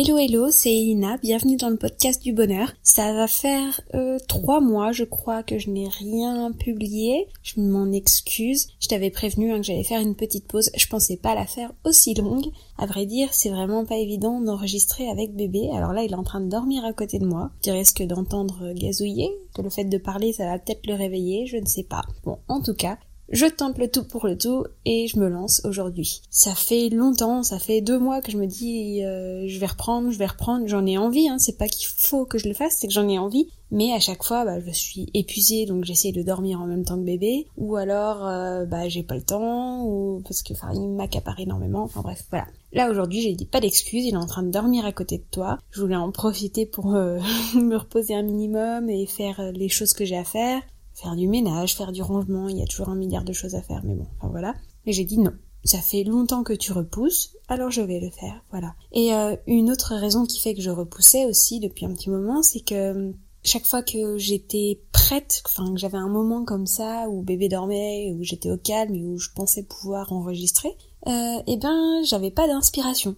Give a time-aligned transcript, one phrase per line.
[0.00, 2.72] Hello hello, c'est Elina, bienvenue dans le podcast du bonheur.
[2.84, 7.90] Ça va faire euh, trois mois je crois que je n'ai rien publié, je m'en
[7.90, 8.68] excuse.
[8.78, 11.72] Je t'avais prévenu hein, que j'allais faire une petite pause, je pensais pas la faire
[11.84, 12.46] aussi longue.
[12.78, 16.22] À vrai dire, c'est vraiment pas évident d'enregistrer avec bébé, alors là il est en
[16.22, 17.50] train de dormir à côté de moi.
[17.60, 21.56] Tu risques d'entendre gazouiller, que le fait de parler ça va peut-être le réveiller, je
[21.56, 22.02] ne sais pas.
[22.22, 22.98] Bon, en tout cas,
[23.30, 26.22] je tente le tout pour le tout et je me lance aujourd'hui.
[26.30, 30.10] Ça fait longtemps, ça fait deux mois que je me dis euh, je vais reprendre,
[30.10, 32.76] je vais reprendre, j'en ai envie, hein, c'est pas qu'il faut que je le fasse,
[32.78, 36.12] c'est que j'en ai envie, mais à chaque fois bah, je suis épuisée donc j'essaie
[36.12, 39.84] de dormir en même temps que bébé, ou alors euh, bah j'ai pas le temps,
[39.84, 42.46] ou parce que enfin il m'accapare énormément, enfin bref voilà.
[42.72, 45.24] Là aujourd'hui j'ai dit pas d'excuses, il est en train de dormir à côté de
[45.30, 47.18] toi, je voulais en profiter pour euh,
[47.54, 50.62] me reposer un minimum et faire les choses que j'ai à faire,
[51.00, 53.62] faire du ménage, faire du rangement, il y a toujours un milliard de choses à
[53.62, 54.54] faire, mais bon, enfin voilà.
[54.86, 55.32] Et j'ai dit non.
[55.64, 58.74] Ça fait longtemps que tu repousses, alors je vais le faire, voilà.
[58.92, 62.42] Et euh, une autre raison qui fait que je repoussais aussi depuis un petit moment,
[62.42, 67.08] c'est que euh, chaque fois que j'étais prête, enfin que j'avais un moment comme ça
[67.08, 71.56] où bébé dormait, où j'étais au calme et où je pensais pouvoir enregistrer, euh, eh
[71.56, 73.16] ben j'avais pas d'inspiration.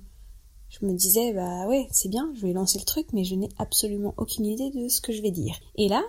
[0.71, 3.51] Je me disais bah ouais c'est bien, je vais lancer le truc, mais je n'ai
[3.59, 5.55] absolument aucune idée de ce que je vais dire.
[5.77, 6.03] Et là,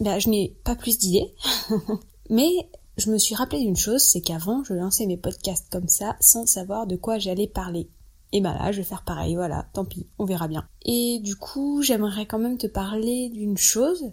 [0.00, 1.34] bah, je n'ai pas plus d'idées,
[2.30, 2.50] mais
[2.96, 6.46] je me suis rappelé d'une chose, c'est qu'avant, je lançais mes podcasts comme ça, sans
[6.46, 7.88] savoir de quoi j'allais parler.
[8.32, 10.68] Et bah là, je vais faire pareil, voilà, tant pis, on verra bien.
[10.84, 14.12] Et du coup, j'aimerais quand même te parler d'une chose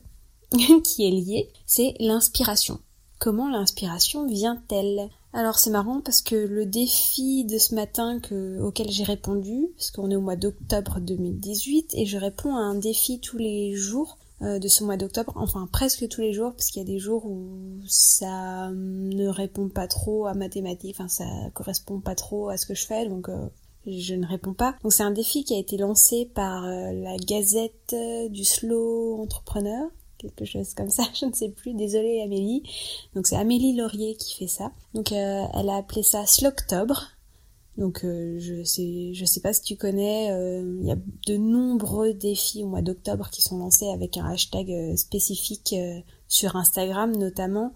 [0.84, 2.80] qui est liée, c'est l'inspiration.
[3.20, 5.10] Comment l'inspiration vient-elle?
[5.34, 9.92] Alors c'est marrant parce que le défi de ce matin que, auquel j'ai répondu, parce
[9.92, 14.18] qu'on est au mois d'octobre 2018, et je réponds à un défi tous les jours
[14.42, 17.26] de ce mois d'octobre, enfin presque tous les jours, parce qu'il y a des jours
[17.26, 22.66] où ça ne répond pas trop à mathématiques, enfin ça correspond pas trop à ce
[22.66, 23.48] que je fais, donc euh,
[23.88, 24.76] je ne réponds pas.
[24.84, 27.96] Donc c'est un défi qui a été lancé par euh, la Gazette
[28.30, 32.64] du Slow Entrepreneur, quelque chose comme ça, je ne sais plus, désolée Amélie.
[33.16, 34.72] Donc c'est Amélie Laurier qui fait ça.
[34.94, 37.15] Donc elle a appelé ça Slowctobre,
[37.78, 40.98] donc euh, je sais je sais pas si tu connais, euh, il y a
[41.28, 45.76] de nombreux défis au mois d'octobre qui sont lancés avec un hashtag euh, spécifique
[46.28, 47.74] sur Instagram notamment.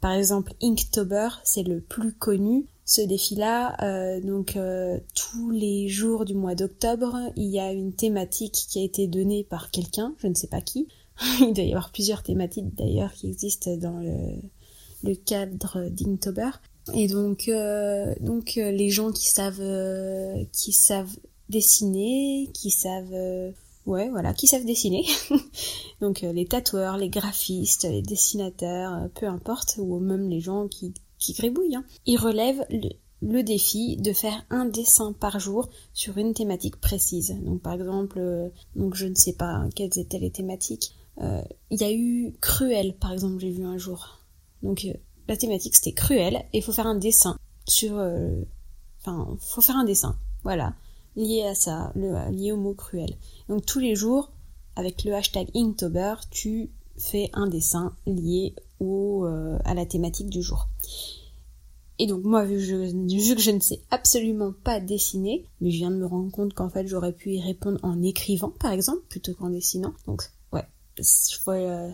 [0.00, 2.66] Par exemple, Inktober, c'est le plus connu.
[2.84, 4.56] Ce défi-là, donc
[5.14, 9.44] tous les jours du mois d'octobre, il y a une thématique qui a été donnée
[9.44, 10.86] par quelqu'un, je ne sais pas qui.
[11.40, 14.40] il doit y avoir plusieurs thématiques d'ailleurs qui existent dans le,
[15.02, 16.50] le cadre d'Inktober.
[16.94, 21.16] Et donc, euh, donc euh, les gens qui savent, euh, qui savent
[21.48, 23.52] dessiner, qui savent,
[23.86, 25.04] ouais, voilà, qui savent dessiner.
[26.00, 31.32] donc les tatoueurs, les graphistes, les dessinateurs, peu importe, ou même les gens qui, qui
[31.32, 31.76] gribouillent.
[31.76, 31.84] Hein.
[32.06, 37.36] Ils relèvent le, défi de faire un dessin par jour sur une thématique précise.
[37.42, 38.20] Donc par exemple,
[38.76, 40.94] donc je ne sais pas quelles étaient les thématiques.
[41.70, 44.20] Il y a eu Cruel, par exemple, j'ai vu un jour.
[44.62, 44.86] Donc
[45.28, 48.42] la thématique c'était cruel et faut faire un dessin sur euh,
[49.00, 50.74] enfin faut faire un dessin voilà
[51.16, 53.16] lié à ça lié au mot cruel.
[53.48, 54.30] Donc tous les jours
[54.76, 60.42] avec le hashtag Inktober tu fais un dessin lié au euh, à la thématique du
[60.42, 60.68] jour.
[61.98, 65.90] Et donc moi vu, vu que je ne sais absolument pas dessiner mais je viens
[65.90, 69.34] de me rendre compte qu'en fait j'aurais pu y répondre en écrivant par exemple plutôt
[69.34, 69.94] qu'en dessinant.
[70.06, 70.22] Donc
[70.52, 70.64] ouais
[70.96, 71.90] je vois, euh,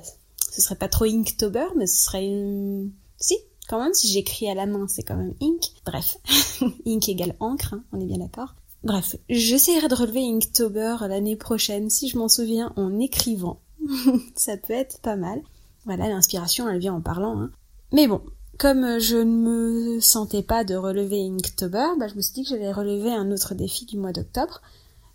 [0.51, 2.93] ce serait pas trop Inktober mais ce serait une
[3.24, 5.62] si, quand même, si j'écris à la main, c'est quand même ink.
[5.86, 6.18] Bref,
[6.86, 8.54] ink égale encre, hein, on est bien d'accord.
[8.82, 13.60] Bref, j'essaierai de relever Inktober l'année prochaine, si je m'en souviens, en écrivant.
[14.36, 15.40] Ça peut être pas mal.
[15.86, 17.40] Voilà, l'inspiration, elle vient en parlant.
[17.40, 17.50] Hein.
[17.92, 18.20] Mais bon,
[18.58, 22.50] comme je ne me sentais pas de relever Inktober, bah, je me suis dit que
[22.50, 24.60] j'allais relever un autre défi du mois d'octobre.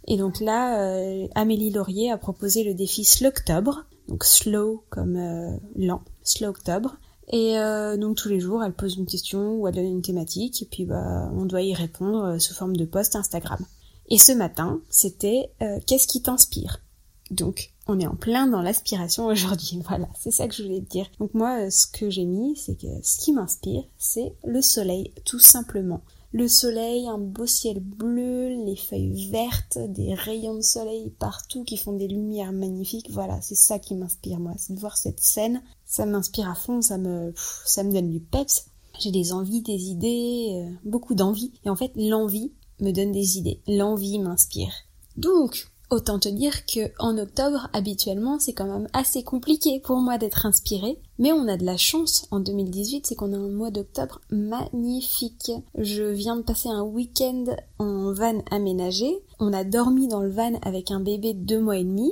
[0.08, 5.56] Et donc là, euh, Amélie Laurier a proposé le défi Slowctobre, donc slow comme euh,
[5.76, 6.98] lent, Slowctobre.
[7.32, 10.62] Et euh, donc tous les jours, elle pose une question ou elle donne une thématique
[10.64, 13.64] et puis bah, on doit y répondre euh, sous forme de post Instagram.
[14.10, 16.82] Et ce matin, c'était euh, qu'est-ce qui t'inspire?
[17.30, 19.80] Donc on est en plein dans l'aspiration aujourd'hui.
[19.88, 21.06] Voilà, c'est ça que je voulais te dire.
[21.20, 25.40] Donc moi, ce que j'ai mis, c'est que ce qui m'inspire, c'est le soleil, tout
[25.40, 31.64] simplement le soleil, un beau ciel bleu, les feuilles vertes, des rayons de soleil partout
[31.64, 33.10] qui font des lumières magnifiques.
[33.12, 35.62] Voilà, c'est ça qui m'inspire moi, c'est de voir cette scène.
[35.86, 37.34] Ça m'inspire à fond, ça me,
[37.66, 38.66] ça me donne du peps.
[39.00, 41.54] J'ai des envies, des idées, euh, beaucoup d'envie.
[41.66, 43.62] Et en fait, l'envie me donne des idées.
[43.68, 44.74] L'envie m'inspire.
[45.18, 50.20] Donc, Autant te dire que en octobre, habituellement, c'est quand même assez compliqué pour moi
[50.20, 51.02] d'être inspirée.
[51.20, 55.52] Mais on a de la chance en 2018, c'est qu'on a un mois d'octobre magnifique.
[55.78, 57.44] Je viens de passer un week-end
[57.78, 59.20] en van aménagé.
[59.38, 62.10] On a dormi dans le van avec un bébé de deux mois et demi.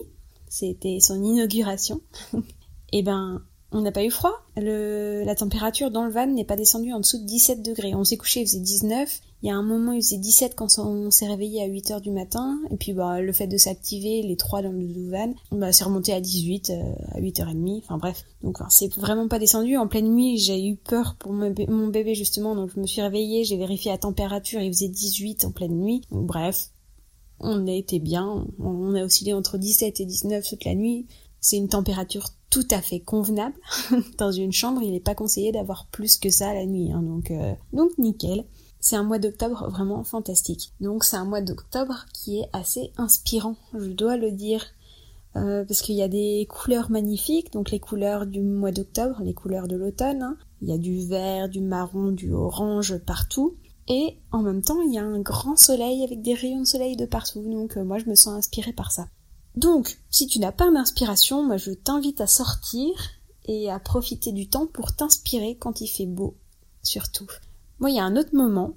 [0.50, 2.02] C'était son inauguration.
[2.34, 2.40] et
[3.00, 4.34] eh ben, on n'a pas eu froid.
[4.58, 7.96] La température dans le van n'est pas descendue en dessous de 17 degrés.
[7.96, 9.22] On s'est couché, il faisait 19.
[9.44, 12.02] Il y a un moment, il faisait 17 quand on s'est réveillé à 8 heures
[12.02, 12.60] du matin.
[12.72, 16.12] Et puis, bah, le fait de s'activer, les trois dans le van, bah, c'est remonté
[16.12, 17.84] à 18, euh, à 8h30.
[17.84, 18.26] Enfin, bref.
[18.42, 19.78] Donc, c'est vraiment pas descendu.
[19.78, 22.56] En pleine nuit, j'ai eu peur pour mon bébé, justement.
[22.56, 24.60] Donc, je me suis réveillée, j'ai vérifié la température.
[24.60, 26.02] Il faisait 18 en pleine nuit.
[26.12, 26.72] Donc, bref.
[27.40, 28.48] On a été bien.
[28.60, 31.06] On a oscillé entre 17 et 19 toute la nuit.
[31.40, 33.56] C'est une température tout à fait convenable.
[34.18, 36.92] Dans une chambre, il n'est pas conseillé d'avoir plus que ça la nuit.
[36.92, 38.46] Hein, donc, euh, donc nickel.
[38.80, 40.74] C'est un mois d'octobre vraiment fantastique.
[40.80, 44.66] Donc c'est un mois d'octobre qui est assez inspirant, je dois le dire.
[45.36, 49.34] Euh, parce qu'il y a des couleurs magnifiques, donc les couleurs du mois d'octobre, les
[49.34, 50.24] couleurs de l'automne.
[50.24, 50.38] Hein.
[50.62, 53.56] Il y a du vert, du marron, du orange partout.
[53.88, 56.96] Et en même temps, il y a un grand soleil avec des rayons de soleil
[56.96, 57.42] de partout.
[57.42, 59.08] Donc euh, moi, je me sens inspirée par ça.
[59.56, 62.94] Donc, si tu n'as pas d'inspiration, moi je t'invite à sortir
[63.46, 66.36] et à profiter du temps pour t'inspirer quand il fait beau,
[66.84, 67.28] surtout.
[67.80, 68.74] Moi, il y a un autre moment,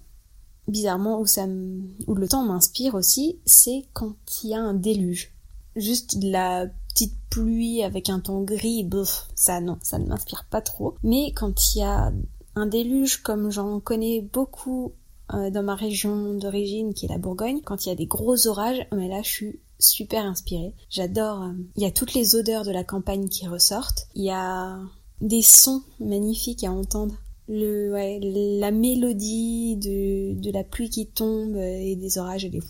[0.69, 5.33] bizarrement, où, ça le temps m'inspire aussi, c'est quand il y a un déluge.
[5.77, 10.45] Juste de la petite pluie avec un temps gris, bof, ça non, ça ne m'inspire
[10.51, 10.97] pas trop.
[11.03, 12.13] Mais quand il y a
[12.57, 14.93] un déluge comme j'en connais beaucoup
[15.33, 18.47] euh, dans ma région d'origine qui est la Bourgogne, quand il y a des gros
[18.49, 20.75] orages, mais là je suis super inspirée.
[20.91, 21.43] J'adore.
[21.43, 24.09] Euh, il y a toutes les odeurs de la campagne qui ressortent.
[24.15, 24.79] Il y a
[25.21, 27.15] des sons magnifiques à entendre.
[27.53, 28.21] Le, ouais,
[28.61, 32.63] la mélodie de, de la pluie qui tombe et des orages et des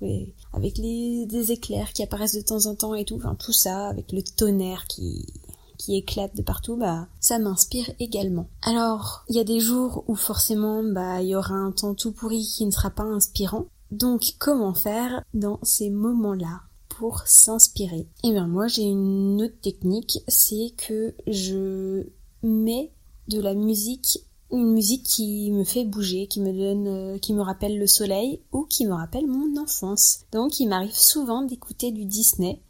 [0.00, 3.52] et avec les des éclairs qui apparaissent de temps en temps et tout, enfin tout
[3.52, 5.26] ça avec le tonnerre qui
[5.76, 8.48] qui éclate de partout, bah ça m'inspire également.
[8.62, 12.12] Alors, il y a des jours où forcément bah il y aura un temps tout
[12.12, 18.06] pourri qui ne sera pas inspirant, donc comment faire dans ces moments-là pour s'inspirer?
[18.24, 22.06] Eh bien moi j'ai une autre technique, c'est que je
[22.42, 22.90] mets
[23.28, 24.20] de la musique
[24.50, 28.40] une musique qui me fait bouger, qui me donne, euh, qui me rappelle le soleil
[28.52, 30.20] ou qui me rappelle mon enfance.
[30.32, 32.62] Donc il m'arrive souvent d'écouter du Disney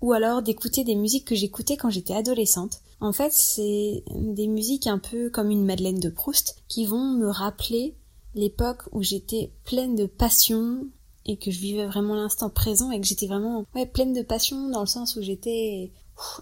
[0.00, 2.80] ou alors d'écouter des musiques que j'écoutais quand j'étais adolescente.
[3.00, 7.28] En fait, c'est des musiques un peu comme une Madeleine de Proust qui vont me
[7.28, 7.96] rappeler
[8.34, 10.86] l'époque où j'étais pleine de passion
[11.26, 14.68] et que je vivais vraiment l'instant présent et que j'étais vraiment ouais, pleine de passion
[14.70, 15.92] dans le sens où j'étais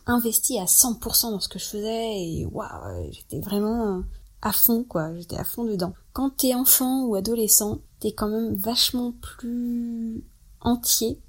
[0.07, 4.03] investie à 100% dans ce que je faisais et waouh, j'étais vraiment
[4.43, 5.93] à fond quoi, j'étais à fond dedans.
[6.13, 10.25] Quand t'es enfant ou adolescent, t'es quand même vachement plus
[10.61, 11.21] entier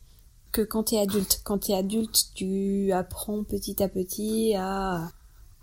[0.51, 1.41] que quand t'es adulte.
[1.43, 5.09] Quand t'es adulte, tu apprends petit à petit à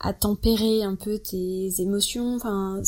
[0.00, 2.80] à tempérer un peu tes émotions, enfin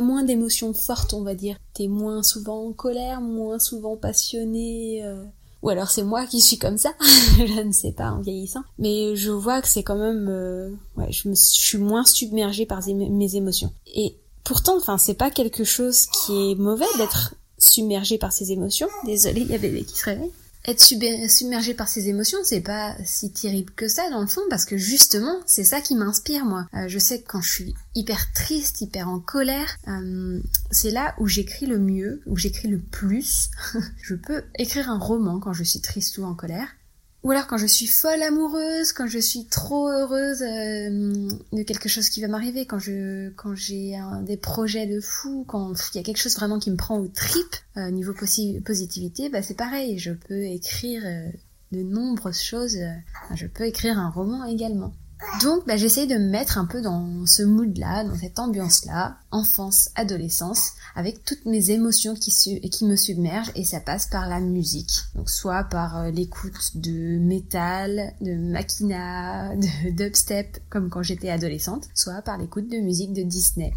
[0.00, 1.56] moins d'émotions fortes, on va dire.
[1.74, 5.04] T'es moins souvent en colère, moins souvent passionné.
[5.04, 5.24] Euh.
[5.62, 8.62] Ou alors c'est moi qui suis comme ça, je ne sais pas en vieillissant.
[8.78, 12.66] Mais je vois que c'est quand même, euh, ouais, je, me, je suis moins submergée
[12.66, 13.72] par mes émotions.
[13.94, 14.14] Et
[14.44, 18.88] pourtant, enfin, c'est pas quelque chose qui est mauvais d'être submergé par ses émotions.
[19.06, 20.32] Désolée, il y a bébé qui se réveille
[20.66, 24.64] être submergé par ses émotions, c'est pas si terrible que ça dans le fond, parce
[24.64, 26.66] que justement, c'est ça qui m'inspire moi.
[26.74, 30.40] Euh, je sais que quand je suis hyper triste, hyper en colère, euh,
[30.70, 33.50] c'est là où j'écris le mieux, où j'écris le plus.
[34.02, 36.68] je peux écrire un roman quand je suis triste ou en colère,
[37.24, 41.88] ou alors quand je suis folle amoureuse, quand je suis trop heureuse euh, de quelque
[41.88, 46.00] chose qui va m'arriver, quand je quand j'ai des projets de fou, quand il y
[46.00, 49.98] a quelque chose vraiment qui me prend au trip euh, niveau positivité, bah c'est pareil,
[49.98, 51.30] je peux écrire euh,
[51.72, 52.76] de nombreuses choses,
[53.34, 54.92] je peux écrire un roman également.
[55.42, 59.90] Donc bah, j'essaye de me mettre un peu dans ce mood-là, dans cette ambiance-là, enfance,
[59.94, 65.00] adolescence, avec toutes mes émotions qui, qui me submergent et ça passe par la musique.
[65.14, 71.88] Donc soit par euh, l'écoute de métal, de machina, de dubstep comme quand j'étais adolescente,
[71.94, 73.72] soit par l'écoute de musique de Disney.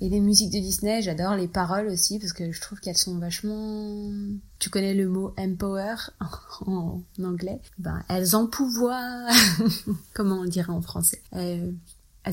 [0.00, 3.18] Et les musiques de Disney, j'adore les paroles aussi parce que je trouve qu'elles sont
[3.18, 4.10] vachement.
[4.58, 5.94] Tu connais le mot empower
[6.66, 7.60] en anglais?
[7.78, 9.26] Ben elles empouvoient.
[10.14, 11.22] Comment on dirait en français?
[11.32, 11.74] Elles,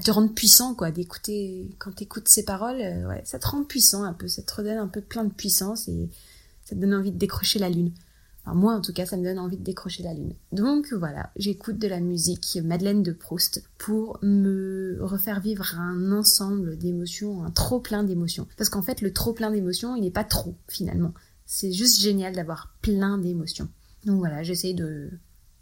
[0.03, 2.81] te rendent puissant quoi d'écouter quand t'écoutes ces paroles.
[2.81, 5.33] Euh, ouais, ça te rend puissant un peu, ça te redonne un peu plein de
[5.33, 6.09] puissance et
[6.65, 7.91] ça te donne envie de décrocher la lune
[8.45, 10.35] moi, en tout cas, ça me donne envie de décrocher la lune.
[10.51, 16.77] Donc voilà, j'écoute de la musique Madeleine de Proust pour me refaire vivre un ensemble
[16.77, 18.47] d'émotions, un trop plein d'émotions.
[18.57, 21.13] Parce qu'en fait, le trop plein d'émotions, il n'est pas trop finalement.
[21.45, 23.69] C'est juste génial d'avoir plein d'émotions.
[24.05, 25.09] Donc voilà, j'essaie de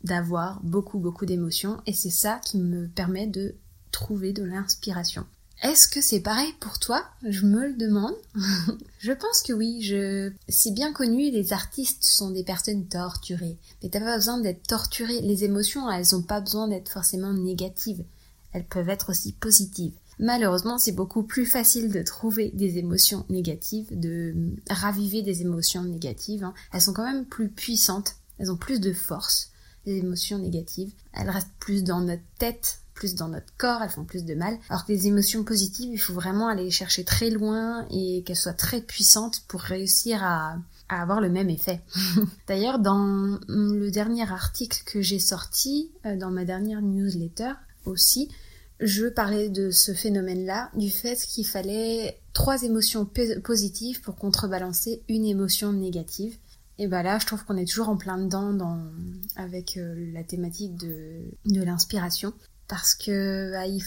[0.04, 3.54] d'avoir beaucoup beaucoup d'émotions et c'est ça qui me permet de
[3.92, 5.28] trouver de l'inspiration.
[5.62, 7.06] Est-ce que c'est pareil pour toi?
[7.24, 8.15] Je me le demande.
[9.00, 10.32] je pense que oui, je...
[10.50, 13.58] C'est bien connu, les artistes sont des personnes torturées.
[13.82, 15.22] Mais t'as pas besoin d'être torturé.
[15.22, 18.03] Les émotions, elles ont pas besoin d'être forcément négatives.
[18.53, 19.94] Elles peuvent être aussi positives.
[20.18, 24.36] Malheureusement, c'est beaucoup plus facile de trouver des émotions négatives, de
[24.70, 26.44] raviver des émotions négatives.
[26.44, 26.53] Hein.
[26.74, 29.51] Elles sont quand même plus puissantes, elles ont plus de force,
[29.86, 30.91] les émotions négatives.
[31.13, 34.58] Elles restent plus dans notre tête plus dans notre corps, elles font plus de mal.
[34.70, 38.36] Alors que les émotions positives, il faut vraiment aller les chercher très loin et qu'elles
[38.36, 40.58] soient très puissantes pour réussir à,
[40.90, 41.82] avoir le même effet.
[42.48, 47.54] D'ailleurs, dans le dernier article que j'ai sorti, euh, dans ma dernière newsletter
[47.86, 48.30] aussi,
[48.82, 53.08] je parlais de ce phénomène-là, du fait qu'il fallait trois émotions
[53.44, 56.38] positives pour contrebalancer une émotion négative.
[56.78, 58.84] Et bah là, je trouve qu'on est toujours en plein dedans dans,
[59.36, 62.34] avec euh, la thématique de l'inspiration
[62.72, 63.82] parce que bah, il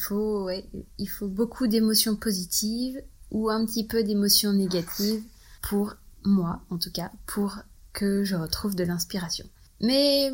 [1.09, 5.23] faut beaucoup d'émotions positives ou un petit peu d'émotions négatives
[5.63, 7.57] pour moi en tout cas pour
[7.95, 9.47] que je retrouve de l'inspiration.
[9.81, 10.31] Mais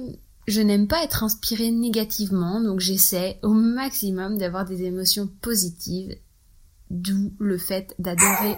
[0.49, 6.16] je n'aime pas être inspirée négativement donc j'essaie au maximum d'avoir des émotions positives
[6.90, 8.57] d'où le fait d'adorer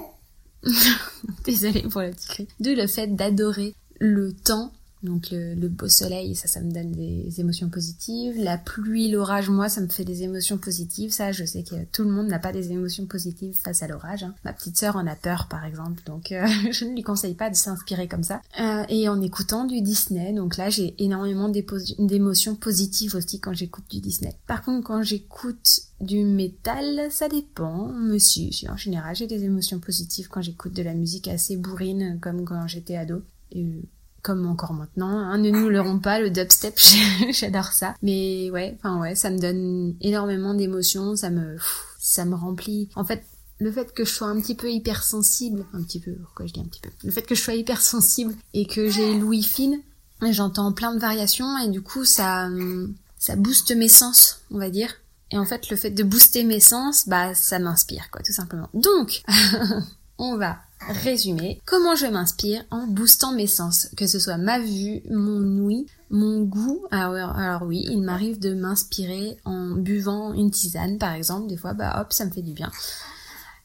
[1.44, 4.72] désolée pour le petit cri d'où le fait d'adorer le temps
[5.02, 8.35] donc le, beau soleil, ça, ça me donne des émotions positives.
[8.38, 11.11] La pluie, l'orage, moi, ça me fait des émotions positives.
[11.11, 14.23] Ça, je sais que tout le monde n'a pas des émotions positives face à l'orage.
[14.23, 14.35] Hein.
[14.44, 17.50] Ma petite sœur en a peur, par exemple, donc euh, je ne lui conseille pas
[17.50, 18.40] de s'inspirer comme ça.
[18.61, 23.85] Euh, et en écoutant du Disney, donc là, j'ai énormément d'émotions positives aussi quand j'écoute
[23.90, 24.37] du Disney.
[24.47, 27.88] Par contre, quand j'écoute du métal, ça dépend.
[27.88, 32.44] Monsieur, en général, j'ai des émotions positives quand j'écoute de la musique assez bourrine, comme
[32.44, 33.23] quand j'étais ado.
[34.22, 35.08] Comme encore maintenant.
[35.08, 35.38] Hein.
[35.38, 36.78] Ne nous leurrons pas, le dubstep,
[37.30, 37.94] j'adore ça.
[38.02, 41.56] Mais ouais, enfin ouais, ça me donne énormément d'émotions, ça me,
[41.98, 42.88] ça me remplit.
[42.94, 43.24] En fait,
[43.58, 46.60] le fait que je sois un petit peu hypersensible, un petit peu, pourquoi je dis
[46.60, 49.80] un petit peu, le fait que je sois hypersensible et que j'ai l'ouïe fine,
[50.22, 52.48] j'entends plein de variations et du coup ça,
[53.18, 54.94] ça booste mes sens, on va dire.
[55.32, 58.68] Et en fait, le fait de booster mes sens, bah, ça m'inspire, quoi, tout simplement.
[58.74, 59.22] Donc,
[60.18, 60.58] on va
[60.88, 65.86] Résumé, comment je m'inspire en boostant mes sens, que ce soit ma vue, mon ouïe,
[66.10, 66.84] mon goût.
[66.90, 71.72] Alors, alors oui, il m'arrive de m'inspirer en buvant une tisane par exemple, des fois
[71.72, 72.70] bah hop, ça me fait du bien.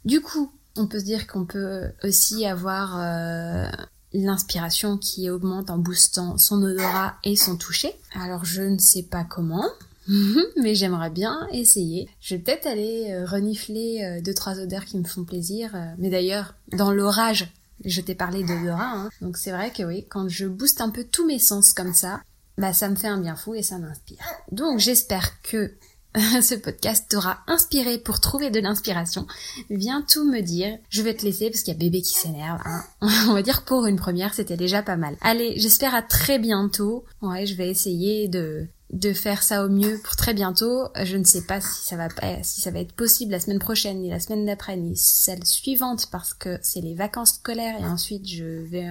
[0.06, 3.70] Du coup, on peut se dire qu'on peut aussi avoir euh,
[4.14, 7.94] l'inspiration qui augmente en boostant son odorat et son toucher.
[8.14, 9.66] Alors je ne sais pas comment,
[10.58, 12.10] mais j'aimerais bien essayer.
[12.22, 15.76] Je vais peut-être aller euh, renifler euh, deux trois odeurs qui me font plaisir.
[15.76, 15.86] Euh.
[15.98, 17.52] mais d'ailleurs, dans l'orage,
[17.86, 19.10] je t'ai parlé d'odorat, hein.
[19.22, 22.22] donc c'est vrai que oui, quand je booste un peu tous mes sens comme ça,
[22.58, 24.26] bah ça me fait un bien fou et ça m'inspire.
[24.52, 25.74] Donc j'espère que
[26.42, 29.28] ce podcast t'aura inspiré pour trouver de l'inspiration.
[29.70, 30.78] Viens tout me dire.
[30.90, 32.62] Je vais te laisser parce qu'il y a bébé qui s'énerve.
[32.66, 32.84] Hein.
[33.30, 35.16] On va dire pour une première, c'était déjà pas mal.
[35.22, 37.06] Allez, j'espère à très bientôt.
[37.22, 40.88] Ouais, je vais essayer de de faire ça au mieux pour très bientôt.
[41.04, 42.08] Je ne sais pas si ça va
[42.44, 46.08] si ça va être possible la semaine prochaine, ni la semaine d'après, ni celle suivante
[46.12, 48.90] parce que c'est les vacances scolaires et ensuite je vais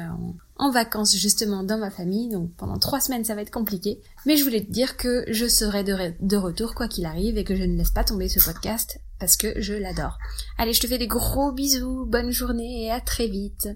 [0.59, 2.29] en, vacances justement dans ma famille.
[2.29, 4.00] Donc pendant trois semaines ça va être compliqué.
[4.26, 7.57] Mais je voulais te dire que je serai de retour quoi qu'il arrive et que
[7.57, 10.19] je ne laisse pas tomber ce podcast parce que je l'adore.
[10.59, 13.69] Allez, je te fais des gros bisous, bonne journée et à très vite.